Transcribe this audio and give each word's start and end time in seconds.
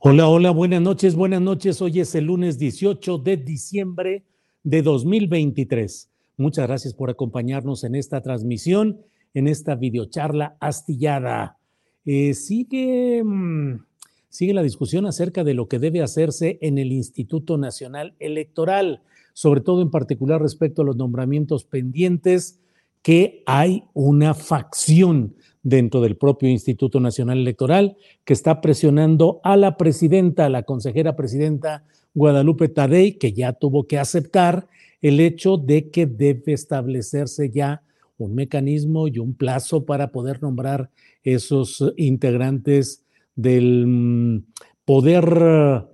Hola, 0.00 0.28
hola, 0.28 0.52
buenas 0.52 0.80
noches, 0.80 1.16
buenas 1.16 1.40
noches. 1.40 1.82
Hoy 1.82 1.98
es 1.98 2.14
el 2.14 2.26
lunes 2.26 2.56
18 2.56 3.18
de 3.18 3.36
diciembre 3.36 4.24
de 4.62 4.82
2023. 4.82 6.08
Muchas 6.36 6.68
gracias 6.68 6.94
por 6.94 7.10
acompañarnos 7.10 7.82
en 7.82 7.96
esta 7.96 8.22
transmisión, 8.22 9.00
en 9.34 9.48
esta 9.48 9.74
videocharla 9.74 10.56
astillada. 10.60 11.58
Eh, 12.04 12.34
sigue, 12.34 13.24
mm, 13.24 13.86
sigue 14.28 14.54
la 14.54 14.62
discusión 14.62 15.04
acerca 15.04 15.42
de 15.42 15.54
lo 15.54 15.66
que 15.66 15.80
debe 15.80 16.00
hacerse 16.00 16.60
en 16.62 16.78
el 16.78 16.92
Instituto 16.92 17.58
Nacional 17.58 18.14
Electoral, 18.20 19.02
sobre 19.32 19.62
todo 19.62 19.82
en 19.82 19.90
particular 19.90 20.40
respecto 20.40 20.82
a 20.82 20.84
los 20.84 20.96
nombramientos 20.96 21.64
pendientes, 21.64 22.60
que 23.02 23.42
hay 23.46 23.82
una 23.94 24.34
facción 24.34 25.34
dentro 25.62 26.00
del 26.00 26.16
propio 26.16 26.48
Instituto 26.48 27.00
Nacional 27.00 27.38
Electoral, 27.38 27.96
que 28.24 28.32
está 28.32 28.60
presionando 28.60 29.40
a 29.44 29.56
la 29.56 29.76
presidenta, 29.76 30.46
a 30.46 30.48
la 30.48 30.62
consejera 30.62 31.16
presidenta 31.16 31.84
Guadalupe 32.14 32.68
Tadei, 32.68 33.18
que 33.18 33.32
ya 33.32 33.52
tuvo 33.52 33.86
que 33.86 33.98
aceptar 33.98 34.68
el 35.00 35.20
hecho 35.20 35.56
de 35.56 35.90
que 35.90 36.06
debe 36.06 36.52
establecerse 36.52 37.50
ya 37.50 37.82
un 38.16 38.34
mecanismo 38.34 39.08
y 39.08 39.18
un 39.18 39.34
plazo 39.34 39.86
para 39.86 40.10
poder 40.10 40.42
nombrar 40.42 40.90
esos 41.22 41.84
integrantes 41.96 43.04
del 43.36 43.86
mm, 43.86 44.44
poder 44.84 45.86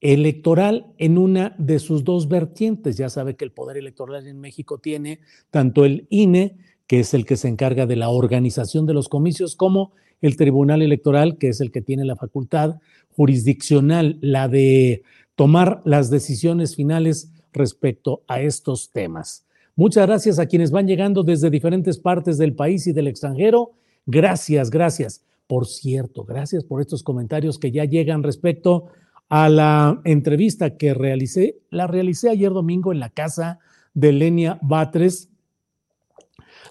electoral 0.00 0.86
en 0.98 1.18
una 1.18 1.54
de 1.58 1.78
sus 1.78 2.04
dos 2.04 2.28
vertientes. 2.28 2.96
Ya 2.96 3.08
sabe 3.08 3.36
que 3.36 3.44
el 3.44 3.52
poder 3.52 3.76
electoral 3.76 4.26
en 4.26 4.40
México 4.40 4.78
tiene 4.78 5.20
tanto 5.50 5.84
el 5.84 6.06
INE, 6.10 6.56
que 6.90 6.98
es 6.98 7.14
el 7.14 7.24
que 7.24 7.36
se 7.36 7.46
encarga 7.46 7.86
de 7.86 7.94
la 7.94 8.08
organización 8.08 8.84
de 8.84 8.94
los 8.94 9.08
comicios, 9.08 9.54
como 9.54 9.92
el 10.20 10.36
Tribunal 10.36 10.82
Electoral, 10.82 11.38
que 11.38 11.46
es 11.46 11.60
el 11.60 11.70
que 11.70 11.82
tiene 11.82 12.04
la 12.04 12.16
facultad 12.16 12.80
jurisdiccional, 13.10 14.18
la 14.20 14.48
de 14.48 15.04
tomar 15.36 15.82
las 15.84 16.10
decisiones 16.10 16.74
finales 16.74 17.30
respecto 17.52 18.24
a 18.26 18.40
estos 18.40 18.90
temas. 18.90 19.46
Muchas 19.76 20.04
gracias 20.04 20.40
a 20.40 20.46
quienes 20.46 20.72
van 20.72 20.88
llegando 20.88 21.22
desde 21.22 21.48
diferentes 21.48 21.96
partes 21.96 22.38
del 22.38 22.56
país 22.56 22.88
y 22.88 22.92
del 22.92 23.06
extranjero. 23.06 23.70
Gracias, 24.06 24.68
gracias. 24.68 25.22
Por 25.46 25.68
cierto, 25.68 26.24
gracias 26.24 26.64
por 26.64 26.80
estos 26.80 27.04
comentarios 27.04 27.60
que 27.60 27.70
ya 27.70 27.84
llegan 27.84 28.24
respecto 28.24 28.86
a 29.28 29.48
la 29.48 30.00
entrevista 30.02 30.76
que 30.76 30.92
realicé. 30.92 31.60
La 31.70 31.86
realicé 31.86 32.30
ayer 32.30 32.50
domingo 32.50 32.90
en 32.90 32.98
la 32.98 33.10
casa 33.10 33.60
de 33.94 34.10
Lenia 34.10 34.58
Batres, 34.60 35.29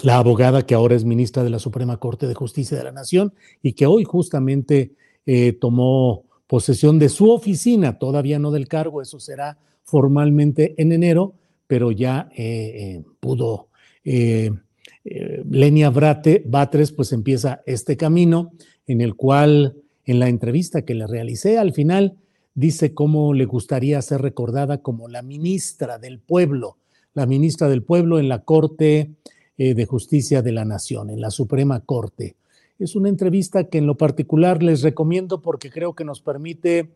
la 0.01 0.17
abogada 0.17 0.65
que 0.65 0.75
ahora 0.75 0.95
es 0.95 1.03
ministra 1.03 1.43
de 1.43 1.49
la 1.49 1.59
Suprema 1.59 1.97
Corte 1.97 2.27
de 2.27 2.33
Justicia 2.33 2.77
de 2.77 2.83
la 2.83 2.91
Nación 2.91 3.33
y 3.61 3.73
que 3.73 3.85
hoy 3.85 4.03
justamente 4.03 4.93
eh, 5.25 5.53
tomó 5.53 6.23
posesión 6.47 6.99
de 6.99 7.09
su 7.09 7.29
oficina, 7.29 7.99
todavía 7.99 8.39
no 8.39 8.51
del 8.51 8.67
cargo, 8.67 9.01
eso 9.01 9.19
será 9.19 9.57
formalmente 9.83 10.73
en 10.77 10.91
enero, 10.91 11.35
pero 11.67 11.91
ya 11.91 12.29
eh, 12.35 12.97
eh, 12.97 13.03
pudo. 13.19 13.67
Lenia 15.03 15.89
Brate, 15.91 16.43
Batres 16.45 16.91
pues 16.91 17.11
empieza 17.11 17.61
este 17.65 17.95
camino 17.95 18.53
en 18.87 19.01
el 19.01 19.15
cual 19.15 19.75
en 20.05 20.19
la 20.19 20.29
entrevista 20.29 20.83
que 20.83 20.95
le 20.95 21.05
realicé 21.05 21.57
al 21.59 21.73
final 21.73 22.17
dice 22.55 22.93
cómo 22.93 23.33
le 23.33 23.45
gustaría 23.45 24.01
ser 24.01 24.21
recordada 24.21 24.81
como 24.81 25.07
la 25.07 25.21
ministra 25.21 25.99
del 25.99 26.19
pueblo, 26.19 26.77
la 27.13 27.27
ministra 27.27 27.69
del 27.69 27.83
pueblo 27.83 28.19
en 28.19 28.29
la 28.29 28.43
Corte 28.43 29.11
de 29.59 29.85
Justicia 29.85 30.41
de 30.41 30.53
la 30.53 30.63
Nación, 30.63 31.09
en 31.09 31.19
la 31.19 31.31
Suprema 31.31 31.81
Corte. 31.81 32.37
Es 32.79 32.95
una 32.95 33.09
entrevista 33.09 33.65
que 33.65 33.77
en 33.77 33.87
lo 33.87 33.97
particular 33.97 34.63
les 34.63 34.81
recomiendo 34.81 35.41
porque 35.41 35.69
creo 35.69 35.93
que 35.93 36.05
nos 36.05 36.21
permite 36.21 36.91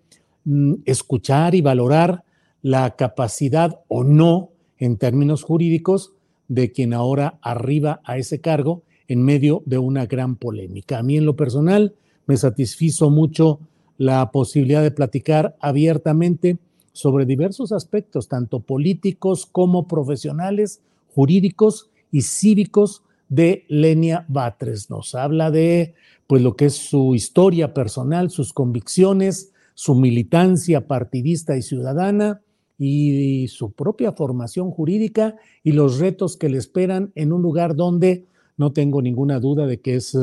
mm, 0.45 0.75
escuchar 0.85 1.55
y 1.55 1.61
valorar 1.61 2.23
la 2.61 2.95
capacidad 2.95 3.81
o 3.89 4.05
no, 4.05 4.51
en 4.77 4.97
términos 4.97 5.43
jurídicos, 5.43 6.13
de 6.47 6.71
quien 6.71 6.93
ahora 6.93 7.37
arriba 7.41 7.99
a 8.05 8.17
ese 8.17 8.39
cargo 8.39 8.83
en 9.09 9.23
medio 9.23 9.61
de 9.65 9.77
una 9.77 10.05
gran 10.05 10.37
polémica. 10.37 10.99
A 10.99 11.03
mí 11.03 11.17
en 11.17 11.25
lo 11.25 11.35
personal 11.35 11.93
me 12.25 12.37
satisfizo 12.37 13.09
mucho 13.09 13.59
la 13.97 14.31
posibilidad 14.31 14.81
de 14.81 14.91
platicar 14.91 15.57
abiertamente 15.59 16.57
sobre 16.93 17.25
diversos 17.25 17.73
aspectos, 17.73 18.29
tanto 18.29 18.61
políticos 18.61 19.45
como 19.45 19.87
profesionales, 19.87 20.81
jurídicos, 21.13 21.89
y 22.13 22.21
cívicos 22.21 23.03
de 23.27 23.65
Lenia 23.67 24.25
Batres. 24.29 24.89
Nos 24.89 25.15
habla 25.15 25.51
de 25.51 25.95
pues 26.27 26.41
lo 26.41 26.55
que 26.55 26.65
es 26.65 26.75
su 26.75 27.15
historia 27.15 27.73
personal, 27.73 28.29
sus 28.29 28.53
convicciones, 28.53 29.51
su 29.73 29.95
militancia 29.95 30.87
partidista 30.87 31.57
y 31.57 31.63
ciudadana 31.63 32.41
y 32.77 33.47
su 33.47 33.71
propia 33.71 34.11
formación 34.13 34.71
jurídica 34.71 35.35
y 35.63 35.71
los 35.71 35.99
retos 35.99 36.37
que 36.37 36.49
le 36.49 36.59
esperan 36.59 37.11
en 37.15 37.33
un 37.33 37.41
lugar 37.41 37.75
donde 37.75 38.25
no 38.57 38.71
tengo 38.71 39.01
ninguna 39.01 39.39
duda 39.39 39.65
de 39.65 39.81
que 39.81 39.95
es 39.95 40.15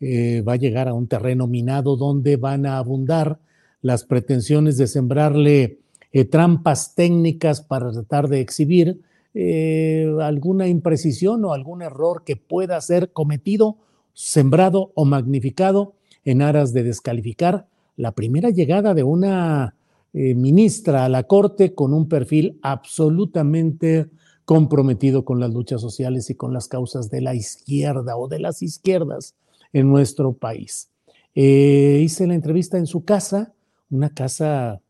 eh, 0.00 0.42
va 0.42 0.52
a 0.52 0.56
llegar 0.56 0.88
a 0.88 0.94
un 0.94 1.08
terreno 1.08 1.46
minado 1.46 1.96
donde 1.96 2.36
van 2.36 2.66
a 2.66 2.76
abundar 2.76 3.38
las 3.80 4.04
pretensiones 4.04 4.76
de 4.76 4.86
sembrarle 4.86 5.78
eh, 6.12 6.24
trampas 6.26 6.94
técnicas 6.94 7.62
para 7.62 7.90
tratar 7.90 8.28
de 8.28 8.40
exhibir 8.40 9.00
eh, 9.34 10.14
alguna 10.20 10.68
imprecisión 10.68 11.44
o 11.44 11.52
algún 11.52 11.82
error 11.82 12.22
que 12.24 12.36
pueda 12.36 12.80
ser 12.80 13.12
cometido, 13.12 13.78
sembrado 14.12 14.92
o 14.94 15.04
magnificado 15.04 15.94
en 16.24 16.40
aras 16.40 16.72
de 16.72 16.84
descalificar 16.84 17.66
la 17.96 18.12
primera 18.12 18.50
llegada 18.50 18.94
de 18.94 19.02
una 19.02 19.74
eh, 20.12 20.34
ministra 20.34 21.04
a 21.04 21.08
la 21.08 21.24
Corte 21.24 21.74
con 21.74 21.92
un 21.92 22.08
perfil 22.08 22.58
absolutamente 22.62 24.08
comprometido 24.44 25.24
con 25.24 25.40
las 25.40 25.52
luchas 25.52 25.80
sociales 25.80 26.30
y 26.30 26.34
con 26.34 26.52
las 26.52 26.68
causas 26.68 27.10
de 27.10 27.20
la 27.20 27.34
izquierda 27.34 28.16
o 28.16 28.28
de 28.28 28.38
las 28.38 28.62
izquierdas 28.62 29.34
en 29.72 29.88
nuestro 29.88 30.34
país. 30.34 30.90
Eh, 31.34 32.00
hice 32.04 32.26
la 32.26 32.34
entrevista 32.34 32.78
en 32.78 32.86
su 32.86 33.04
casa, 33.04 33.54
una 33.90 34.10
casa 34.10 34.80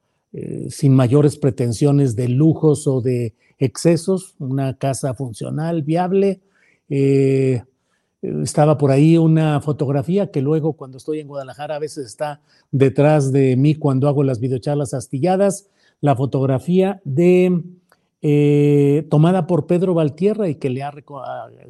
sin 0.69 0.95
mayores 0.95 1.37
pretensiones 1.37 2.17
de 2.17 2.29
lujos 2.29 2.87
o 2.87 3.01
de 3.01 3.35
excesos, 3.59 4.35
una 4.39 4.77
casa 4.77 5.15
funcional, 5.15 5.83
viable. 5.83 6.41
Eh, 6.89 7.63
estaba 8.23 8.79
por 8.79 8.91
ahí 8.91 9.19
una 9.19 9.61
fotografía 9.61 10.31
que 10.31 10.41
luego 10.41 10.75
cuando 10.75 10.99
estoy 10.99 11.21
en 11.21 11.29
Guadalajara 11.29 11.77
a 11.77 11.79
veces 11.79 12.07
está 12.07 12.41
detrás 12.71 13.33
de 13.33 13.57
mí 13.57 13.75
cuando 13.75 14.09
hago 14.09 14.23
las 14.23 14.41
videocharlas 14.41 14.95
astilladas, 14.95 15.69
la 16.01 16.17
fotografía 16.17 17.01
de 17.05 17.63
eh, 18.23 19.07
tomada 19.11 19.47
por 19.47 19.67
Pedro 19.67 19.93
Valtierra 19.93 20.49
y 20.49 20.55
que 20.55 20.71
le 20.71 20.83
ha, 20.83 20.95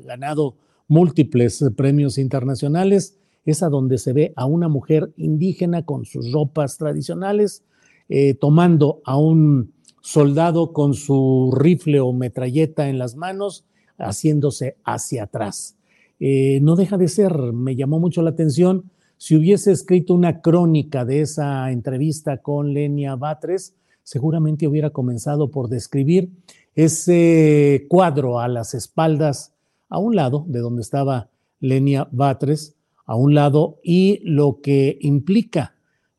ganado 0.05 0.55
múltiples 0.87 1.65
premios 1.77 2.19
internacionales 2.19 3.19
esa 3.45 3.69
donde 3.69 3.99
se 3.99 4.13
ve 4.13 4.33
a 4.37 4.47
una 4.47 4.69
mujer 4.69 5.13
indígena 5.17 5.85
con 5.85 6.05
sus 6.05 6.33
ropas 6.33 6.79
tradicionales, 6.79 7.63
eh, 8.09 8.35
tomando 8.35 9.01
a 9.05 9.17
un 9.17 9.73
soldado 10.01 10.73
con 10.73 10.95
su 10.95 11.55
rifle 11.57 12.01
o 12.01 12.13
metralleta 12.13 12.89
en 12.89 12.99
las 12.99 13.17
manos, 13.17 13.65
haciéndose 13.99 14.77
hacia 14.85 15.25
atrás. 15.25 15.77
Eh, 16.21 16.61
no 16.63 16.77
deja 16.77 16.99
de 16.99 17.09
ser, 17.09 17.35
me 17.53 17.77
llamó 17.77 18.01
mucho 18.01 18.23
la 18.23 18.31
atención, 18.31 18.91
si 19.17 19.37
hubiese 19.37 19.73
escrito 19.73 20.15
una 20.15 20.41
crónica 20.41 21.05
de 21.05 21.23
esa 21.23 21.71
entrevista 21.71 22.43
con 22.43 22.75
Lenia 22.75 23.17
Batres, 23.17 23.75
seguramente 24.03 24.69
hubiera 24.69 24.91
comenzado 24.91 25.51
por 25.51 25.69
describir 25.69 26.31
ese 26.75 27.87
cuadro 27.89 28.41
a 28.41 28.49
las 28.49 28.75
espaldas, 28.75 29.55
a 29.89 29.99
un 29.99 30.17
lado 30.17 30.45
de 30.49 30.59
donde 30.59 30.83
estaba 30.83 31.31
Lenia 31.61 32.09
Batres, 32.11 32.75
a 33.07 33.17
un 33.17 33.35
lado, 33.35 33.79
y 33.83 34.21
lo 34.25 34.61
que 34.61 34.99
implica 35.01 35.74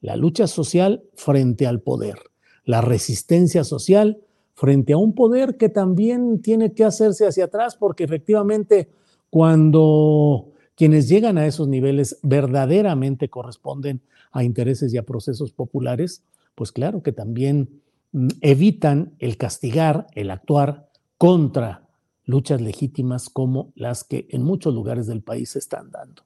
la 0.06 0.16
lucha 0.16 0.46
social 0.46 1.04
frente 1.16 1.66
al 1.66 1.82
poder, 1.82 2.20
la 2.64 2.82
resistencia 2.82 3.64
social 3.64 4.20
frente 4.54 4.94
a 4.94 4.98
un 4.98 5.16
poder 5.16 5.58
que 5.58 5.68
también 5.68 6.44
tiene 6.44 6.74
que 6.74 6.84
hacerse 6.84 7.26
hacia 7.26 7.46
atrás, 7.46 7.76
porque 7.76 8.04
efectivamente 8.04 8.88
cuando 9.32 10.52
quienes 10.76 11.10
llegan 11.10 11.40
a 11.40 11.48
esos 11.48 11.68
niveles 11.68 12.20
verdaderamente 12.22 13.30
corresponden 13.30 14.02
a 14.32 14.44
intereses 14.44 14.94
y 14.94 14.98
a 14.98 15.04
procesos 15.04 15.52
populares, 15.52 16.22
pues 16.54 16.72
claro 16.72 17.02
que 17.02 17.12
también 17.12 17.82
mm, 18.12 18.28
evitan 18.42 19.16
el 19.18 19.38
castigar, 19.38 20.06
el 20.14 20.30
actuar 20.30 20.88
contra 21.18 21.82
luchas 22.26 22.62
legítimas 22.62 23.30
como 23.30 23.72
las 23.76 24.04
que 24.04 24.28
en 24.30 24.44
muchos 24.44 24.76
lugares 24.76 25.08
del 25.08 25.24
país 25.24 25.50
se 25.50 25.60
están 25.60 25.90
dando. 25.90 26.22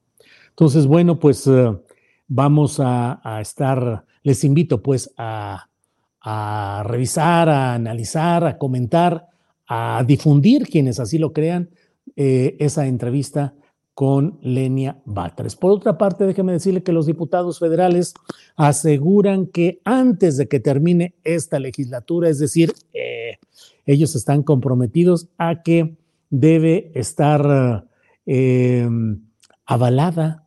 Entonces, 0.50 0.86
bueno, 0.86 1.18
pues 1.18 1.46
eh, 1.46 1.74
vamos 2.30 2.80
a, 2.80 3.40
estar, 3.42 4.04
les 4.22 4.44
invito 4.44 4.82
pues 4.82 5.12
a, 5.18 5.66
revisar, 6.84 7.48
a 7.48 7.74
analizar, 7.74 8.44
a 8.46 8.56
comentar, 8.56 9.26
a 9.66 10.02
difundir, 10.06 10.68
quienes 10.68 11.00
así 11.00 11.18
lo 11.18 11.32
crean, 11.32 11.70
eh, 12.16 12.56
esa 12.60 12.86
entrevista 12.86 13.54
con 13.94 14.38
Lenia 14.42 14.96
Batres. 15.04 15.56
Por 15.56 15.72
otra 15.72 15.98
parte, 15.98 16.24
déjeme 16.24 16.52
decirle 16.52 16.82
que 16.82 16.92
los 16.92 17.06
diputados 17.06 17.58
federales 17.58 18.14
aseguran 18.56 19.46
que 19.46 19.80
antes 19.84 20.36
de 20.36 20.46
que 20.48 20.60
termine 20.60 21.16
esta 21.24 21.58
legislatura, 21.58 22.28
es 22.28 22.38
decir, 22.38 22.72
eh, 22.94 23.38
ellos 23.86 24.14
están 24.14 24.44
comprometidos 24.44 25.28
a 25.36 25.62
que 25.62 25.96
debe 26.30 26.92
estar 26.94 27.86
eh, 28.24 28.88
avalada, 29.66 30.46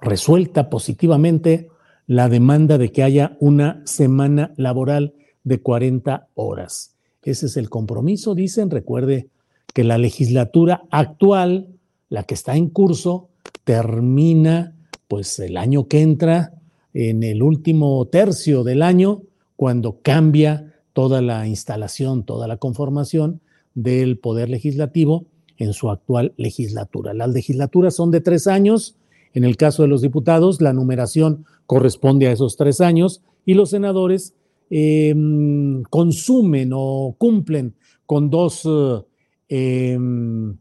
resuelta 0.00 0.70
positivamente 0.70 1.68
la 2.06 2.28
demanda 2.28 2.78
de 2.78 2.90
que 2.92 3.02
haya 3.02 3.36
una 3.40 3.82
semana 3.84 4.52
laboral 4.56 5.14
de 5.44 5.60
40 5.60 6.28
horas. 6.34 6.94
Ese 7.22 7.46
es 7.46 7.56
el 7.56 7.68
compromiso, 7.68 8.34
dicen. 8.34 8.70
Recuerde 8.70 9.28
que 9.74 9.84
la 9.84 9.98
legislatura 9.98 10.84
actual 10.90 11.68
la 12.08 12.22
que 12.22 12.34
está 12.34 12.56
en 12.56 12.68
curso 12.68 13.28
termina 13.64 14.74
pues 15.08 15.38
el 15.38 15.56
año 15.56 15.88
que 15.88 16.02
entra, 16.02 16.54
en 16.94 17.22
el 17.22 17.42
último 17.42 18.04
tercio 18.06 18.64
del 18.64 18.82
año, 18.82 19.22
cuando 19.56 20.00
cambia 20.02 20.74
toda 20.92 21.22
la 21.22 21.46
instalación, 21.46 22.24
toda 22.24 22.46
la 22.48 22.56
conformación 22.56 23.40
del 23.74 24.18
Poder 24.18 24.48
Legislativo 24.48 25.26
en 25.56 25.72
su 25.72 25.90
actual 25.90 26.34
legislatura. 26.36 27.14
Las 27.14 27.30
legislaturas 27.30 27.94
son 27.94 28.10
de 28.10 28.20
tres 28.20 28.46
años, 28.46 28.96
en 29.34 29.44
el 29.44 29.56
caso 29.56 29.82
de 29.82 29.88
los 29.88 30.02
diputados, 30.02 30.60
la 30.60 30.72
numeración 30.72 31.44
corresponde 31.66 32.28
a 32.28 32.32
esos 32.32 32.56
tres 32.56 32.80
años 32.80 33.22
y 33.44 33.54
los 33.54 33.70
senadores 33.70 34.34
em, 34.70 35.82
consumen 35.84 36.70
o 36.74 37.14
cumplen 37.18 37.74
con 38.06 38.30
dos 38.30 38.66
eh, 38.66 39.92
em, 39.92 40.56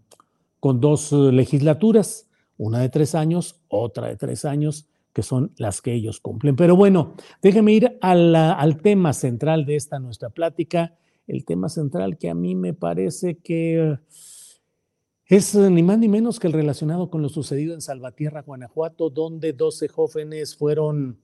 con 0.59 0.79
dos 0.79 1.11
eh, 1.11 1.15
legislaturas, 1.31 2.27
una 2.57 2.79
de 2.79 2.89
tres 2.89 3.15
años, 3.15 3.59
otra 3.67 4.07
de 4.07 4.15
tres 4.15 4.43
años, 4.45 4.87
que 5.13 5.23
son 5.23 5.51
las 5.57 5.81
que 5.81 5.93
ellos 5.93 6.19
cumplen. 6.19 6.55
Pero 6.55 6.75
bueno, 6.75 7.15
déjeme 7.41 7.73
ir 7.73 7.97
al 8.01 8.81
tema 8.81 9.13
central 9.13 9.65
de 9.65 9.75
esta 9.75 9.99
nuestra 9.99 10.29
plática, 10.29 10.95
el 11.27 11.43
tema 11.45 11.69
central 11.69 12.17
que 12.17 12.29
a 12.29 12.35
mí 12.35 12.55
me 12.55 12.73
parece 12.73 13.37
que 13.37 13.97
es 15.27 15.55
ni 15.55 15.83
más 15.83 15.97
ni 15.97 16.07
menos 16.07 16.39
que 16.39 16.47
el 16.47 16.53
relacionado 16.53 17.09
con 17.09 17.21
lo 17.21 17.29
sucedido 17.29 17.73
en 17.73 17.81
Salvatierra, 17.81 18.43
Guanajuato, 18.43 19.09
donde 19.09 19.53
12 19.53 19.87
jóvenes 19.87 20.55
fueron 20.55 21.17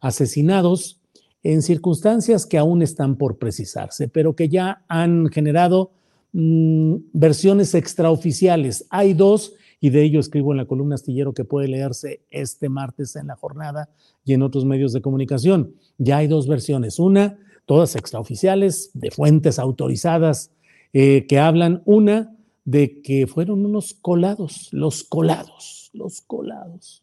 asesinados 0.00 1.00
en 1.42 1.62
circunstancias 1.62 2.46
que 2.46 2.58
aún 2.58 2.82
están 2.82 3.16
por 3.16 3.38
precisarse, 3.38 4.08
pero 4.08 4.34
que 4.34 4.48
ya 4.48 4.84
han 4.88 5.28
generado 5.28 5.92
Mm, 6.32 6.96
versiones 7.12 7.74
extraoficiales. 7.74 8.86
Hay 8.90 9.14
dos, 9.14 9.54
y 9.80 9.90
de 9.90 10.02
ello 10.02 10.20
escribo 10.20 10.52
en 10.52 10.58
la 10.58 10.66
columna 10.66 10.96
astillero 10.96 11.32
que 11.32 11.44
puede 11.44 11.68
leerse 11.68 12.20
este 12.30 12.68
martes 12.68 13.16
en 13.16 13.28
la 13.28 13.36
jornada 13.36 13.88
y 14.24 14.34
en 14.34 14.42
otros 14.42 14.64
medios 14.64 14.92
de 14.92 15.00
comunicación. 15.00 15.74
Ya 15.96 16.18
hay 16.18 16.26
dos 16.26 16.46
versiones. 16.46 16.98
Una, 16.98 17.38
todas 17.64 17.96
extraoficiales, 17.96 18.90
de 18.92 19.10
fuentes 19.10 19.58
autorizadas, 19.58 20.50
eh, 20.92 21.26
que 21.26 21.38
hablan, 21.38 21.82
una, 21.86 22.34
de 22.68 23.00
que 23.00 23.26
fueron 23.26 23.64
unos 23.64 23.94
colados, 23.94 24.68
los 24.72 25.02
colados, 25.02 25.88
los 25.94 26.20
colados. 26.20 27.02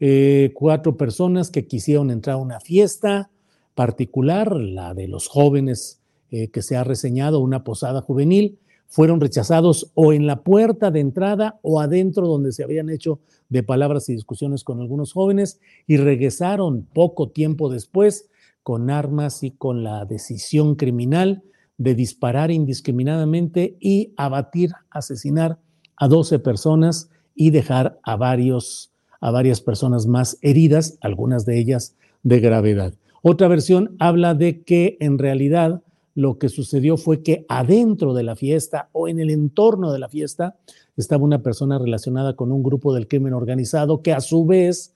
Eh, 0.00 0.52
cuatro 0.54 0.96
personas 0.96 1.50
que 1.50 1.66
quisieron 1.66 2.10
entrar 2.10 2.36
a 2.36 2.38
una 2.38 2.58
fiesta 2.58 3.30
particular, 3.74 4.56
la 4.56 4.94
de 4.94 5.06
los 5.06 5.28
jóvenes 5.28 6.00
eh, 6.30 6.48
que 6.48 6.62
se 6.62 6.76
ha 6.76 6.84
reseñado, 6.84 7.40
una 7.40 7.64
posada 7.64 8.00
juvenil, 8.00 8.58
fueron 8.86 9.20
rechazados 9.20 9.90
o 9.92 10.14
en 10.14 10.26
la 10.26 10.42
puerta 10.42 10.90
de 10.90 11.00
entrada 11.00 11.58
o 11.60 11.82
adentro 11.82 12.26
donde 12.26 12.52
se 12.52 12.64
habían 12.64 12.88
hecho 12.88 13.20
de 13.50 13.62
palabras 13.62 14.08
y 14.08 14.14
discusiones 14.14 14.64
con 14.64 14.80
algunos 14.80 15.12
jóvenes 15.12 15.60
y 15.86 15.98
regresaron 15.98 16.88
poco 16.94 17.28
tiempo 17.28 17.68
después 17.68 18.30
con 18.62 18.88
armas 18.88 19.42
y 19.42 19.50
con 19.50 19.84
la 19.84 20.06
decisión 20.06 20.76
criminal 20.76 21.42
de 21.76 21.94
disparar 21.94 22.50
indiscriminadamente 22.50 23.76
y 23.80 24.12
abatir, 24.16 24.70
asesinar 24.90 25.58
a 25.96 26.08
12 26.08 26.38
personas 26.38 27.10
y 27.34 27.50
dejar 27.50 27.98
a 28.02 28.16
varios 28.16 28.90
a 29.24 29.30
varias 29.30 29.62
personas 29.62 30.06
más 30.06 30.36
heridas, 30.42 30.98
algunas 31.00 31.46
de 31.46 31.58
ellas 31.58 31.96
de 32.24 32.40
gravedad. 32.40 32.92
Otra 33.22 33.48
versión 33.48 33.96
habla 33.98 34.34
de 34.34 34.64
que 34.64 34.98
en 35.00 35.18
realidad 35.18 35.82
lo 36.14 36.38
que 36.38 36.50
sucedió 36.50 36.98
fue 36.98 37.22
que 37.22 37.46
adentro 37.48 38.12
de 38.12 38.22
la 38.22 38.36
fiesta 38.36 38.90
o 38.92 39.08
en 39.08 39.18
el 39.18 39.30
entorno 39.30 39.92
de 39.92 39.98
la 39.98 40.10
fiesta 40.10 40.56
estaba 40.98 41.24
una 41.24 41.42
persona 41.42 41.78
relacionada 41.78 42.36
con 42.36 42.52
un 42.52 42.62
grupo 42.62 42.92
del 42.92 43.08
crimen 43.08 43.32
organizado 43.32 44.02
que 44.02 44.12
a 44.12 44.20
su 44.20 44.44
vez 44.44 44.92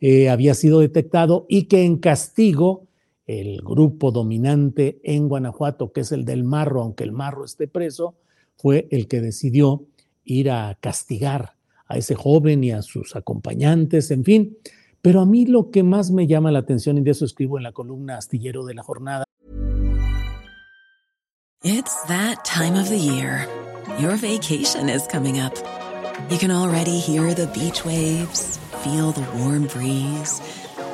eh, 0.00 0.30
había 0.30 0.54
sido 0.54 0.78
detectado 0.78 1.44
y 1.48 1.64
que 1.64 1.84
en 1.84 1.98
castigo 1.98 2.84
el 3.26 3.60
grupo 3.62 4.10
dominante 4.10 5.00
en 5.04 5.28
Guanajuato, 5.28 5.92
que 5.92 6.00
es 6.00 6.12
el 6.12 6.24
del 6.24 6.44
Marro, 6.44 6.82
aunque 6.82 7.04
el 7.04 7.12
Marro 7.12 7.44
esté 7.44 7.68
preso, 7.68 8.16
fue 8.56 8.88
el 8.90 9.08
que 9.08 9.20
decidió 9.20 9.86
ir 10.24 10.50
a 10.50 10.76
castigar 10.80 11.56
a 11.86 11.98
ese 11.98 12.14
joven 12.14 12.64
y 12.64 12.72
a 12.72 12.82
sus 12.82 13.16
acompañantes, 13.16 14.10
en 14.10 14.24
fin. 14.24 14.58
Pero 15.00 15.20
a 15.20 15.26
mí 15.26 15.46
lo 15.46 15.70
que 15.70 15.82
más 15.82 16.10
me 16.10 16.26
llama 16.26 16.52
la 16.52 16.60
atención, 16.60 16.98
y 16.98 17.02
de 17.02 17.10
eso 17.10 17.24
escribo 17.24 17.58
en 17.58 17.64
la 17.64 17.72
columna 17.72 18.16
astillero 18.16 18.64
de 18.64 18.74
la 18.74 18.82
jornada, 18.82 19.24
It's 21.64 21.94
that 22.08 22.44
time 22.44 22.74
of 22.74 22.88
the 22.88 22.98
year. 22.98 23.46
Your 24.00 24.16
vacation 24.16 24.88
is 24.88 25.06
coming 25.06 25.38
up. 25.38 25.54
You 26.28 26.36
can 26.36 26.50
already 26.50 26.98
hear 26.98 27.34
the 27.34 27.46
beach 27.48 27.84
waves, 27.84 28.58
feel 28.82 29.12
the 29.12 29.24
warm 29.38 29.68
breeze, 29.68 30.40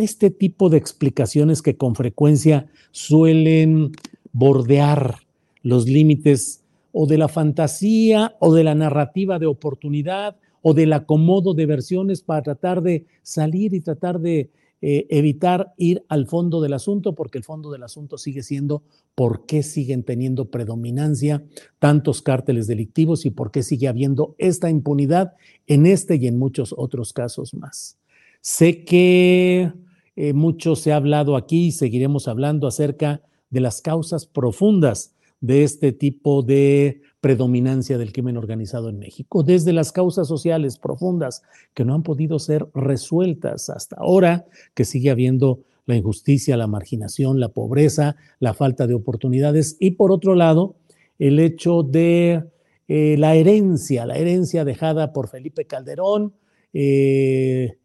este 0.00 0.30
tipo 0.30 0.68
de 0.68 0.78
explicaciones 0.78 1.62
que 1.62 1.76
con 1.76 1.94
frecuencia 1.94 2.66
suelen 2.90 3.92
bordear 4.32 5.16
los 5.62 5.86
límites 5.86 6.62
o 6.92 7.06
de 7.06 7.18
la 7.18 7.28
fantasía 7.28 8.36
o 8.40 8.54
de 8.54 8.64
la 8.64 8.74
narrativa 8.74 9.38
de 9.38 9.46
oportunidad 9.46 10.36
o 10.62 10.74
del 10.74 10.92
acomodo 10.92 11.54
de 11.54 11.66
versiones 11.66 12.22
para 12.22 12.42
tratar 12.42 12.82
de 12.82 13.06
salir 13.22 13.74
y 13.74 13.80
tratar 13.80 14.20
de 14.20 14.50
eh, 14.82 15.06
evitar 15.10 15.74
ir 15.76 16.02
al 16.08 16.26
fondo 16.26 16.62
del 16.62 16.72
asunto, 16.72 17.14
porque 17.14 17.36
el 17.36 17.44
fondo 17.44 17.70
del 17.70 17.82
asunto 17.82 18.16
sigue 18.16 18.42
siendo 18.42 18.82
por 19.14 19.44
qué 19.44 19.62
siguen 19.62 20.04
teniendo 20.04 20.46
predominancia 20.46 21.44
tantos 21.78 22.22
cárteles 22.22 22.66
delictivos 22.66 23.26
y 23.26 23.30
por 23.30 23.50
qué 23.50 23.62
sigue 23.62 23.88
habiendo 23.88 24.34
esta 24.38 24.70
impunidad 24.70 25.34
en 25.66 25.84
este 25.84 26.16
y 26.16 26.26
en 26.26 26.38
muchos 26.38 26.74
otros 26.76 27.12
casos 27.12 27.52
más. 27.52 27.99
Sé 28.40 28.84
que 28.84 29.72
eh, 30.16 30.32
mucho 30.32 30.76
se 30.76 30.92
ha 30.92 30.96
hablado 30.96 31.36
aquí 31.36 31.66
y 31.66 31.72
seguiremos 31.72 32.28
hablando 32.28 32.66
acerca 32.66 33.22
de 33.50 33.60
las 33.60 33.82
causas 33.82 34.26
profundas 34.26 35.14
de 35.40 35.64
este 35.64 35.92
tipo 35.92 36.42
de 36.42 37.00
predominancia 37.20 37.98
del 37.98 38.12
crimen 38.12 38.36
organizado 38.36 38.88
en 38.88 38.98
México, 38.98 39.42
desde 39.42 39.72
las 39.72 39.92
causas 39.92 40.28
sociales 40.28 40.78
profundas 40.78 41.42
que 41.74 41.84
no 41.84 41.94
han 41.94 42.02
podido 42.02 42.38
ser 42.38 42.66
resueltas 42.74 43.68
hasta 43.68 43.96
ahora, 43.96 44.46
que 44.74 44.84
sigue 44.84 45.10
habiendo 45.10 45.60
la 45.86 45.96
injusticia, 45.96 46.56
la 46.56 46.66
marginación, 46.66 47.40
la 47.40 47.48
pobreza, 47.48 48.16
la 48.38 48.54
falta 48.54 48.86
de 48.86 48.94
oportunidades 48.94 49.76
y 49.80 49.92
por 49.92 50.12
otro 50.12 50.34
lado, 50.34 50.76
el 51.18 51.38
hecho 51.38 51.82
de 51.82 52.44
eh, 52.88 53.16
la 53.18 53.34
herencia, 53.34 54.06
la 54.06 54.16
herencia 54.16 54.64
dejada 54.64 55.12
por 55.12 55.28
Felipe 55.28 55.66
Calderón, 55.66 56.34
eh, 56.72 57.76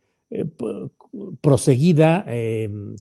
eh, 0.42 0.46
proseguida, 1.42 2.26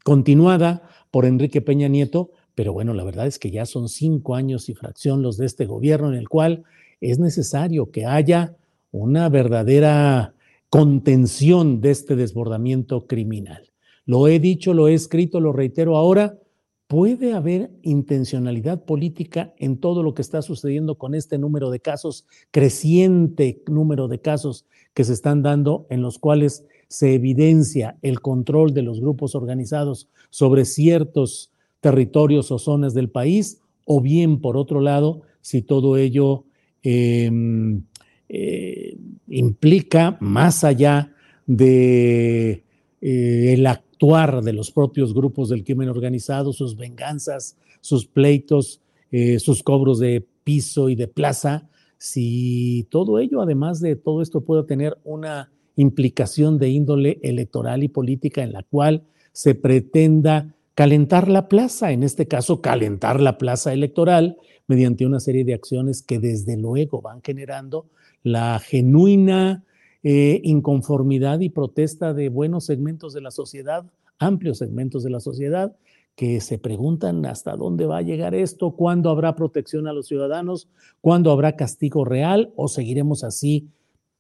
continuada 0.05 0.89
por 1.11 1.25
Enrique 1.25 1.61
Peña 1.61 1.89
Nieto, 1.89 2.31
pero 2.55 2.73
bueno, 2.73 2.95
la 2.95 3.05
verdad 3.05 3.27
es 3.27 3.39
que 3.39 3.51
ya 3.51 3.67
son 3.67 3.89
cinco 3.89 4.35
años 4.35 4.69
y 4.69 4.75
fracción 4.75 5.23
los 5.23 5.37
de 5.37 5.47
este 5.47 5.67
gobierno 5.67 6.09
en 6.09 6.15
el 6.15 6.29
cual 6.29 6.65
es 7.01 7.19
necesario 7.19 7.91
que 7.91 8.07
haya 8.07 8.57
una 8.93 9.29
verdadera 9.29 10.35
contención 10.71 11.81
de 11.81 11.91
este 11.91 12.17
desbordamiento 12.17 13.07
criminal. 13.07 13.71
Lo 14.07 14.29
he 14.29 14.39
dicho, 14.39 14.75
lo 14.75 14.89
he 14.89 14.95
escrito, 14.95 15.41
lo 15.41 15.53
reitero 15.53 15.97
ahora, 15.97 16.39
puede 16.87 17.33
haber 17.33 17.71
intencionalidad 17.83 18.85
política 18.85 19.55
en 19.59 19.79
todo 19.79 20.03
lo 20.03 20.15
que 20.15 20.23
está 20.23 20.43
sucediendo 20.43 20.97
con 20.97 21.15
este 21.15 21.39
número 21.39 21.71
de 21.71 21.81
casos, 21.81 22.27
creciente 22.51 23.63
número 23.67 24.07
de 24.07 24.21
casos 24.21 24.67
que 24.93 25.05
se 25.05 25.13
están 25.13 25.43
dando 25.43 25.87
en 25.91 26.03
los 26.03 26.19
cuales 26.19 26.67
se 26.95 27.13
evidencia 27.13 27.97
el 28.03 28.21
control 28.21 28.73
de 28.73 28.83
los 28.83 29.01
grupos 29.01 29.35
organizados 29.35 30.09
sobre 30.31 30.65
ciertos 30.65 31.51
territorios 31.81 32.53
o 32.53 32.59
zonas 32.61 32.95
del 32.95 33.11
país, 33.11 33.59
o 33.85 34.01
bien, 34.01 34.41
por 34.41 34.57
otro 34.57 34.81
lado, 34.81 35.23
si 35.41 35.61
todo 35.61 35.97
ello 35.97 36.45
em, 36.85 37.83
eh, 38.29 38.97
implica, 39.27 40.17
más 40.21 40.63
allá 40.63 41.13
de 41.49 42.63
eh, 43.01 43.55
el 43.55 43.67
actuar 43.67 44.43
de 44.43 44.53
los 44.53 44.71
propios 44.71 45.13
grupos 45.13 45.49
del 45.49 45.65
crimen 45.65 45.89
organizado, 45.89 46.53
sus 46.53 46.77
venganzas, 46.77 47.57
sus 47.81 48.07
pleitos, 48.07 48.81
eh, 49.11 49.41
sus 49.41 49.65
cobros 49.65 49.99
de 49.99 50.25
piso 50.45 50.89
y 50.89 50.95
de 50.95 51.09
plaza, 51.09 51.69
si 51.99 52.87
todo 52.89 53.19
ello, 53.19 53.43
además 53.43 53.81
de 53.81 53.97
todo 53.97 54.23
esto, 54.23 54.43
puede 54.43 54.63
tener 54.63 54.97
una 55.03 55.51
implicación 55.77 56.59
de 56.59 56.69
índole 56.69 57.19
electoral 57.23 57.83
y 57.83 57.89
política 57.89 58.43
en 58.43 58.53
la 58.53 58.63
cual 58.63 59.03
se 59.33 59.55
pretenda 59.55 60.55
calentar 60.75 61.29
la 61.29 61.49
plaza, 61.49 61.93
en 61.93 62.03
este 62.03 62.27
caso 62.27 62.61
calentar 62.61 63.21
la 63.21 63.39
plaza 63.39 63.73
electoral 63.73 64.39
mediante 64.67 65.07
una 65.07 65.21
serie 65.21 65.45
de 65.45 65.55
acciones 65.55 66.03
que 66.03 66.19
desde 66.19 66.57
luego 66.57 67.01
van 67.01 67.23
generando 67.23 67.87
la 68.23 68.59
genuina 68.59 69.65
eh, 70.03 70.41
inconformidad 70.45 71.41
y 71.41 71.49
protesta 71.49 72.13
de 72.13 72.29
buenos 72.29 72.67
segmentos 72.67 73.13
de 73.13 73.21
la 73.21 73.31
sociedad, 73.31 73.87
amplios 74.19 74.59
segmentos 74.59 75.03
de 75.03 75.11
la 75.11 75.21
sociedad, 75.21 75.77
que 76.17 76.41
se 76.41 76.59
preguntan 76.59 77.27
hasta 77.27 77.57
dónde 77.57 77.87
va 77.87 77.99
a 77.99 78.03
llegar 78.03 78.35
esto, 78.35 78.73
cuándo 78.73 79.11
habrá 79.11 79.35
protección 79.35 79.89
a 79.89 79.93
los 79.93 80.07
ciudadanos, 80.07 80.69
cuándo 81.01 81.33
habrá 81.33 81.57
castigo 81.57 82.05
real 82.05 82.53
o 82.55 82.69
seguiremos 82.69 83.25
así, 83.25 83.69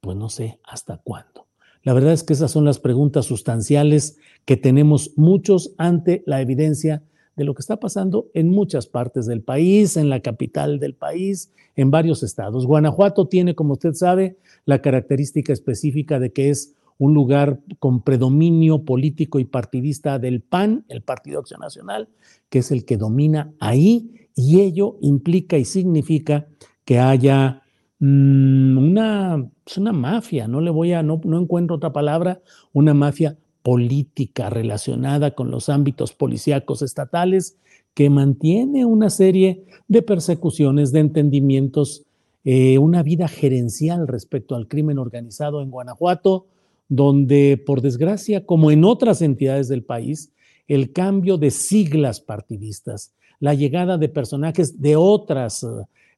pues 0.00 0.16
no 0.16 0.28
sé 0.28 0.58
hasta 0.64 0.98
cuándo. 0.98 1.43
La 1.84 1.92
verdad 1.92 2.14
es 2.14 2.24
que 2.24 2.32
esas 2.32 2.50
son 2.50 2.64
las 2.64 2.78
preguntas 2.78 3.26
sustanciales 3.26 4.16
que 4.46 4.56
tenemos 4.56 5.12
muchos 5.16 5.74
ante 5.76 6.22
la 6.26 6.40
evidencia 6.40 7.02
de 7.36 7.44
lo 7.44 7.54
que 7.54 7.60
está 7.60 7.78
pasando 7.78 8.30
en 8.32 8.48
muchas 8.48 8.86
partes 8.86 9.26
del 9.26 9.42
país, 9.42 9.98
en 9.98 10.08
la 10.08 10.20
capital 10.20 10.78
del 10.78 10.94
país, 10.94 11.52
en 11.76 11.90
varios 11.90 12.22
estados. 12.22 12.66
Guanajuato 12.66 13.28
tiene, 13.28 13.54
como 13.54 13.74
usted 13.74 13.92
sabe, 13.92 14.38
la 14.64 14.80
característica 14.80 15.52
específica 15.52 16.18
de 16.18 16.32
que 16.32 16.48
es 16.48 16.74
un 16.96 17.12
lugar 17.12 17.60
con 17.80 18.02
predominio 18.02 18.84
político 18.84 19.38
y 19.38 19.44
partidista 19.44 20.18
del 20.18 20.40
PAN, 20.40 20.86
el 20.88 21.02
Partido 21.02 21.40
Acción 21.40 21.60
Nacional, 21.60 22.08
que 22.48 22.60
es 22.60 22.70
el 22.70 22.86
que 22.86 22.96
domina 22.96 23.52
ahí, 23.60 24.28
y 24.34 24.60
ello 24.60 24.96
implica 25.02 25.58
y 25.58 25.66
significa 25.66 26.46
que 26.84 26.98
haya 26.98 27.63
Mm, 28.06 28.76
una, 28.76 29.50
es 29.66 29.78
una 29.78 29.92
mafia, 29.94 30.46
no 30.46 30.60
le 30.60 30.70
voy 30.70 30.92
a, 30.92 31.02
no, 31.02 31.22
no 31.24 31.40
encuentro 31.40 31.76
otra 31.76 31.94
palabra, 31.94 32.42
una 32.74 32.92
mafia 32.92 33.38
política 33.62 34.50
relacionada 34.50 35.30
con 35.30 35.50
los 35.50 35.70
ámbitos 35.70 36.12
policíacos 36.12 36.82
estatales 36.82 37.56
que 37.94 38.10
mantiene 38.10 38.84
una 38.84 39.08
serie 39.08 39.64
de 39.88 40.02
persecuciones, 40.02 40.92
de 40.92 41.00
entendimientos, 41.00 42.04
eh, 42.44 42.76
una 42.76 43.02
vida 43.02 43.26
gerencial 43.26 44.06
respecto 44.06 44.54
al 44.54 44.68
crimen 44.68 44.98
organizado 44.98 45.62
en 45.62 45.70
Guanajuato, 45.70 46.44
donde, 46.90 47.56
por 47.56 47.80
desgracia, 47.80 48.44
como 48.44 48.70
en 48.70 48.84
otras 48.84 49.22
entidades 49.22 49.68
del 49.68 49.82
país, 49.82 50.30
el 50.68 50.92
cambio 50.92 51.38
de 51.38 51.50
siglas 51.50 52.20
partidistas, 52.20 53.14
la 53.40 53.54
llegada 53.54 53.96
de 53.96 54.10
personajes 54.10 54.82
de 54.82 54.94
otras 54.94 55.62
eh, 55.62 55.68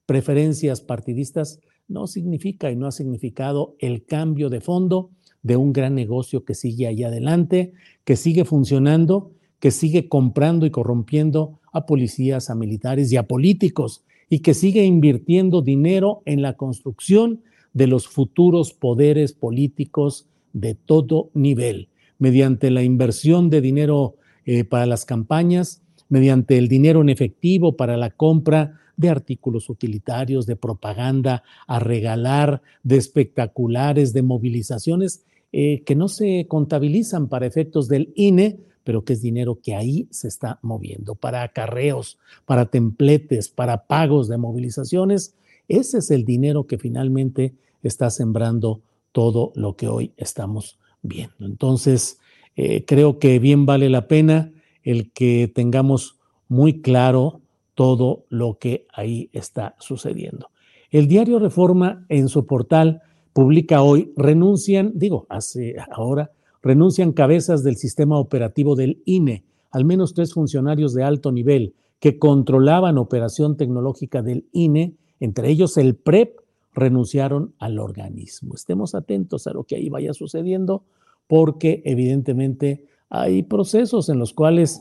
preferencias 0.04 0.80
partidistas, 0.80 1.60
no 1.88 2.06
significa 2.06 2.70
y 2.70 2.76
no 2.76 2.86
ha 2.86 2.92
significado 2.92 3.76
el 3.78 4.04
cambio 4.04 4.50
de 4.50 4.60
fondo 4.60 5.10
de 5.42 5.56
un 5.56 5.72
gran 5.72 5.94
negocio 5.94 6.44
que 6.44 6.54
sigue 6.54 6.86
ahí 6.86 7.04
adelante, 7.04 7.72
que 8.04 8.16
sigue 8.16 8.44
funcionando, 8.44 9.30
que 9.60 9.70
sigue 9.70 10.08
comprando 10.08 10.66
y 10.66 10.70
corrompiendo 10.70 11.60
a 11.72 11.86
policías, 11.86 12.50
a 12.50 12.54
militares 12.54 13.12
y 13.12 13.16
a 13.16 13.28
políticos, 13.28 14.04
y 14.28 14.40
que 14.40 14.54
sigue 14.54 14.84
invirtiendo 14.84 15.62
dinero 15.62 16.22
en 16.24 16.42
la 16.42 16.54
construcción 16.54 17.42
de 17.72 17.86
los 17.86 18.08
futuros 18.08 18.72
poderes 18.72 19.32
políticos 19.32 20.26
de 20.52 20.74
todo 20.74 21.30
nivel, 21.34 21.88
mediante 22.18 22.70
la 22.70 22.82
inversión 22.82 23.50
de 23.50 23.60
dinero 23.60 24.16
eh, 24.46 24.64
para 24.64 24.86
las 24.86 25.04
campañas, 25.04 25.82
mediante 26.08 26.58
el 26.58 26.68
dinero 26.68 27.02
en 27.02 27.08
efectivo 27.08 27.76
para 27.76 27.96
la 27.96 28.10
compra 28.10 28.80
de 28.96 29.08
artículos 29.08 29.68
utilitarios, 29.68 30.46
de 30.46 30.56
propaganda, 30.56 31.42
a 31.66 31.78
regalar, 31.78 32.62
de 32.82 32.96
espectaculares, 32.96 34.12
de 34.12 34.22
movilizaciones 34.22 35.24
eh, 35.52 35.82
que 35.84 35.94
no 35.94 36.08
se 36.08 36.46
contabilizan 36.48 37.28
para 37.28 37.46
efectos 37.46 37.88
del 37.88 38.12
INE, 38.14 38.58
pero 38.84 39.04
que 39.04 39.14
es 39.14 39.22
dinero 39.22 39.58
que 39.62 39.74
ahí 39.74 40.06
se 40.10 40.28
está 40.28 40.58
moviendo, 40.62 41.14
para 41.14 41.42
acarreos, 41.42 42.18
para 42.44 42.66
templetes, 42.66 43.48
para 43.48 43.86
pagos 43.86 44.28
de 44.28 44.36
movilizaciones. 44.36 45.34
Ese 45.68 45.98
es 45.98 46.10
el 46.10 46.24
dinero 46.24 46.66
que 46.66 46.78
finalmente 46.78 47.54
está 47.82 48.10
sembrando 48.10 48.82
todo 49.12 49.52
lo 49.54 49.76
que 49.76 49.88
hoy 49.88 50.12
estamos 50.16 50.78
viendo. 51.02 51.46
Entonces, 51.46 52.18
eh, 52.56 52.84
creo 52.84 53.18
que 53.18 53.38
bien 53.38 53.66
vale 53.66 53.88
la 53.88 54.08
pena 54.08 54.52
el 54.82 55.10
que 55.12 55.50
tengamos 55.52 56.18
muy 56.48 56.80
claro 56.80 57.40
todo 57.76 58.24
lo 58.30 58.58
que 58.58 58.86
ahí 58.92 59.30
está 59.32 59.76
sucediendo. 59.78 60.48
El 60.90 61.06
diario 61.06 61.38
Reforma 61.38 62.06
en 62.08 62.28
su 62.28 62.46
portal 62.46 63.02
publica 63.32 63.82
hoy, 63.82 64.12
renuncian, 64.16 64.92
digo, 64.94 65.26
hace 65.28 65.76
ahora, 65.92 66.32
renuncian 66.62 67.12
cabezas 67.12 67.62
del 67.62 67.76
sistema 67.76 68.18
operativo 68.18 68.74
del 68.74 69.02
INE, 69.04 69.44
al 69.70 69.84
menos 69.84 70.14
tres 70.14 70.32
funcionarios 70.32 70.94
de 70.94 71.04
alto 71.04 71.30
nivel 71.30 71.74
que 72.00 72.18
controlaban 72.18 72.98
operación 72.98 73.56
tecnológica 73.56 74.22
del 74.22 74.46
INE, 74.52 74.94
entre 75.20 75.50
ellos 75.50 75.76
el 75.76 75.96
PREP, 75.96 76.38
renunciaron 76.72 77.54
al 77.58 77.78
organismo. 77.78 78.54
Estemos 78.54 78.94
atentos 78.94 79.46
a 79.46 79.52
lo 79.52 79.64
que 79.64 79.76
ahí 79.76 79.88
vaya 79.90 80.14
sucediendo 80.14 80.84
porque 81.26 81.82
evidentemente 81.84 82.86
hay 83.10 83.42
procesos 83.42 84.08
en 84.08 84.18
los 84.18 84.32
cuales 84.32 84.80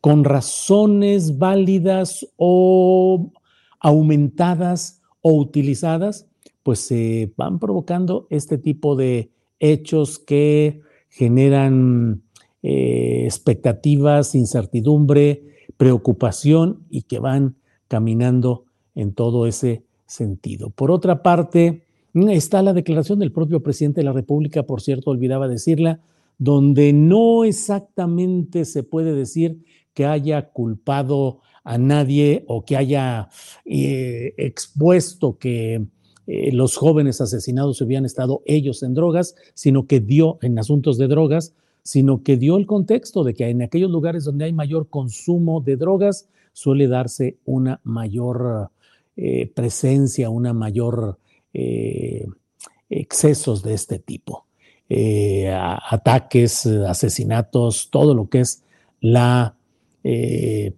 con 0.00 0.24
razones 0.24 1.38
válidas 1.38 2.26
o 2.36 3.32
aumentadas 3.80 5.02
o 5.20 5.32
utilizadas, 5.34 6.26
pues 6.62 6.80
se 6.80 7.32
van 7.36 7.58
provocando 7.58 8.26
este 8.30 8.58
tipo 8.58 8.96
de 8.96 9.30
hechos 9.60 10.18
que 10.18 10.80
generan 11.08 12.22
eh, 12.62 13.22
expectativas, 13.24 14.34
incertidumbre, 14.34 15.44
preocupación 15.76 16.84
y 16.90 17.02
que 17.02 17.18
van 17.18 17.56
caminando 17.88 18.64
en 18.94 19.12
todo 19.12 19.46
ese 19.46 19.84
sentido. 20.06 20.70
Por 20.70 20.90
otra 20.90 21.22
parte, 21.22 21.84
está 22.14 22.62
la 22.62 22.72
declaración 22.72 23.18
del 23.18 23.32
propio 23.32 23.62
presidente 23.62 24.00
de 24.00 24.06
la 24.06 24.12
República, 24.12 24.62
por 24.64 24.80
cierto, 24.80 25.10
olvidaba 25.10 25.48
decirla, 25.48 26.00
donde 26.38 26.92
no 26.92 27.44
exactamente 27.44 28.64
se 28.64 28.82
puede 28.82 29.14
decir 29.14 29.64
que 29.94 30.04
haya 30.04 30.50
culpado 30.50 31.40
a 31.64 31.78
nadie 31.78 32.44
o 32.46 32.64
que 32.64 32.76
haya 32.76 33.28
eh, 33.64 34.34
expuesto 34.36 35.36
que 35.36 35.86
eh, 36.26 36.52
los 36.52 36.76
jóvenes 36.76 37.20
asesinados 37.20 37.82
habían 37.82 38.04
estado 38.04 38.42
ellos 38.46 38.82
en 38.82 38.94
drogas, 38.94 39.34
sino 39.54 39.86
que 39.86 39.98
dio 40.00 40.38
en 40.42 40.58
asuntos 40.58 40.96
de 40.96 41.08
drogas, 41.08 41.54
sino 41.82 42.22
que 42.22 42.36
dio 42.36 42.56
el 42.56 42.66
contexto 42.66 43.24
de 43.24 43.34
que 43.34 43.48
en 43.48 43.62
aquellos 43.62 43.90
lugares 43.90 44.24
donde 44.24 44.44
hay 44.44 44.52
mayor 44.52 44.88
consumo 44.88 45.60
de 45.60 45.76
drogas 45.76 46.28
suele 46.52 46.86
darse 46.88 47.38
una 47.44 47.80
mayor 47.82 48.70
eh, 49.16 49.50
presencia, 49.52 50.30
una 50.30 50.52
mayor 50.52 51.18
excesos 52.90 53.62
de 53.62 53.72
este 53.72 53.98
tipo, 53.98 54.45
ataques, 54.90 56.66
asesinatos, 56.66 57.90
todo 57.90 58.14
lo 58.14 58.28
que 58.28 58.40
es 58.40 58.62
la 59.00 59.56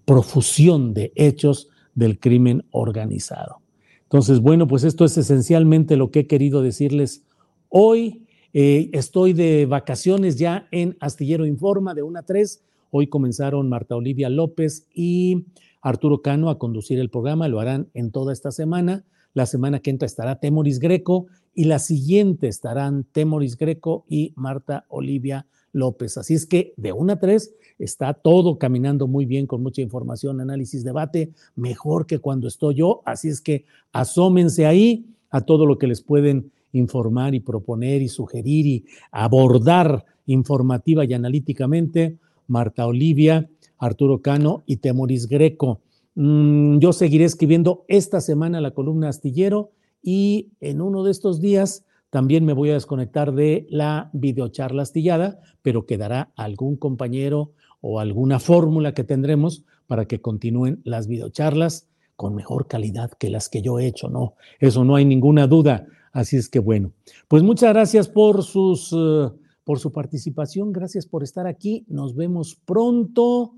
profusión 0.07 0.95
de 0.95 1.13
hechos 1.15 1.69
del 1.95 2.19
crimen 2.19 2.65
organizado. 2.71 3.61
Entonces, 4.05 4.41
bueno, 4.41 4.67
pues 4.67 4.85
esto 4.85 5.05
es 5.05 5.19
esencialmente 5.19 5.99
lo 5.99 6.11
que 6.11 6.21
he 6.21 6.27
querido 6.27 6.63
decirles 6.63 7.25
hoy. 7.69 8.25
Eh, 8.55 8.89
estoy 8.95 9.35
de 9.35 9.67
vacaciones 9.67 10.39
ya 10.39 10.67
en 10.71 10.97
Astillero 11.01 11.45
Informa 11.45 11.93
de 11.93 12.03
1 12.03 12.19
a 12.19 12.23
3. 12.23 12.65
Hoy 12.91 13.09
comenzaron 13.09 13.69
Marta 13.69 13.97
Olivia 13.97 14.31
López 14.31 14.87
y 14.95 15.45
Arturo 15.83 16.23
Cano 16.23 16.49
a 16.49 16.59
conducir 16.59 16.99
el 16.99 17.11
programa. 17.11 17.49
Lo 17.49 17.61
harán 17.61 17.91
en 17.93 18.11
toda 18.11 18.33
esta 18.33 18.51
semana. 18.51 19.05
La 19.39 19.47
semana 19.47 19.79
que 19.79 19.91
entra 19.91 20.05
estará 20.05 20.41
Temoris 20.41 20.81
Greco 20.81 21.29
y 21.55 21.67
la 21.67 21.79
siguiente 21.79 22.49
estarán 22.49 23.05
Temoris 23.05 23.57
Greco 23.57 24.05
y 24.09 24.33
Marta 24.35 24.85
Olivia 24.89 25.47
López. 25.71 26.19
Así 26.19 26.35
es 26.35 26.45
que 26.45 26.75
de 26.77 26.91
1 26.91 27.13
a 27.13 27.21
3 27.21 27.55
está 27.79 28.15
todo 28.15 28.59
caminando 28.59 29.07
muy 29.07 29.27
bien 29.27 29.47
con 29.47 29.63
mucha 29.63 29.81
información, 29.81 30.41
análisis, 30.41 30.83
debate, 30.83 31.31
mejor 31.55 32.07
que 32.07 32.19
cuando 32.19 32.49
estoy 32.49 32.75
yo. 32.75 33.01
Así 33.05 33.29
es 33.29 33.41
que 33.41 33.65
asómense 33.93 34.67
ahí 34.67 35.07
a 35.31 35.41
todo 35.41 35.67
lo 35.67 35.79
que 35.79 35.87
les 35.87 36.03
pueden 36.03 36.51
informar 36.73 37.37
y 37.37 37.39
proponer 37.39 38.03
y 38.03 38.09
sugerir 38.09 38.67
y 38.67 38.87
abordar 39.13 40.05
informativa 40.27 41.05
y 41.05 41.15
analíticamente 41.15 42.17
Marta 42.49 42.89
Olivia, 42.89 43.49
Arturo 43.79 44.21
Cano 44.21 44.65
y 44.67 44.79
Temoris 44.79 45.29
Greco. 45.29 45.81
Mm, 46.21 46.81
yo 46.81 46.93
seguiré 46.93 47.25
escribiendo 47.25 47.85
esta 47.87 48.21
semana 48.21 48.61
la 48.61 48.73
columna 48.73 49.09
astillero 49.09 49.71
y 50.03 50.51
en 50.59 50.81
uno 50.81 51.05
de 51.05 51.13
estos 51.13 51.41
días 51.41 51.85
también 52.11 52.45
me 52.45 52.55
voy 52.55 52.71
a 52.71 52.75
desconectar 52.75 53.33
de 53.33 53.69
la 53.71 54.11
videocharla 54.13 54.83
astillada, 54.83 55.39
pero 55.63 55.87
quedará 55.87 56.33
algún 56.35 56.77
compañero 56.77 57.53
o 57.81 58.01
alguna 58.01 58.41
fórmula 58.41 58.95
que 58.95 59.05
tendremos 59.05 59.65
para 59.87 60.07
que 60.07 60.21
continúen 60.21 60.81
las 60.83 61.07
videocharlas 61.07 61.87
con 62.17 62.35
mejor 62.35 62.67
calidad 62.67 63.13
que 63.13 63.31
las 63.31 63.49
que 63.49 63.63
yo 63.63 63.79
he 63.79 63.87
hecho, 63.87 64.09
¿no? 64.09 64.35
Eso 64.59 64.85
no 64.85 64.97
hay 64.97 65.05
ninguna 65.05 65.47
duda. 65.47 65.87
Así 66.11 66.37
es 66.37 66.49
que 66.49 66.59
bueno, 66.59 66.91
pues 67.29 67.45
muchas 67.45 67.73
gracias 67.73 68.09
por 68.09 68.43
sus 68.43 68.93
eh, 68.93 69.31
por 69.63 69.79
su 69.79 69.93
participación, 69.93 70.73
gracias 70.73 71.07
por 71.07 71.23
estar 71.23 71.47
aquí. 71.47 71.85
Nos 71.87 72.17
vemos 72.17 72.57
pronto. 72.57 73.55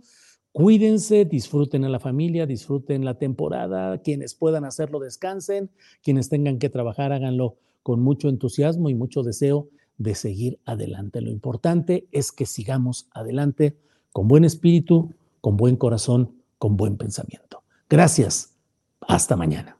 Cuídense, 0.52 1.24
disfruten 1.24 1.84
a 1.84 1.88
la 1.88 2.00
familia, 2.00 2.46
disfruten 2.46 3.04
la 3.04 3.14
temporada. 3.14 3.98
Quienes 3.98 4.34
puedan 4.34 4.64
hacerlo, 4.64 4.98
descansen. 4.98 5.70
Quienes 6.02 6.28
tengan 6.28 6.58
que 6.58 6.68
trabajar, 6.68 7.12
háganlo 7.12 7.56
con 7.82 8.00
mucho 8.00 8.28
entusiasmo 8.28 8.90
y 8.90 8.94
mucho 8.94 9.22
deseo 9.22 9.68
de 9.98 10.14
seguir 10.14 10.58
adelante. 10.64 11.20
Lo 11.20 11.30
importante 11.30 12.08
es 12.10 12.32
que 12.32 12.46
sigamos 12.46 13.08
adelante 13.12 13.76
con 14.12 14.28
buen 14.28 14.44
espíritu, 14.44 15.14
con 15.40 15.56
buen 15.56 15.76
corazón, 15.76 16.32
con 16.58 16.76
buen 16.76 16.96
pensamiento. 16.96 17.62
Gracias. 17.88 18.54
Hasta 19.00 19.36
mañana. 19.36 19.79